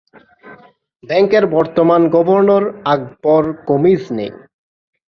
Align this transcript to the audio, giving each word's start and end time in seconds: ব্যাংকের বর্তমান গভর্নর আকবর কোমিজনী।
ব্যাংকের 1.03 1.45
বর্তমান 1.55 2.01
গভর্নর 2.15 2.63
আকবর 2.85 3.43
কোমিজনী। 3.67 4.27